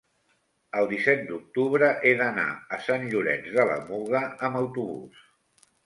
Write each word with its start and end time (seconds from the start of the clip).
el 0.79 0.87
disset 0.93 1.21
d'octubre 1.27 1.91
he 2.09 2.15
d'anar 2.23 2.47
a 2.57 2.81
Sant 2.89 3.07
Llorenç 3.13 3.55
de 3.61 3.71
la 3.73 3.79
Muga 3.93 4.27
amb 4.49 4.63
autobús. 4.65 5.27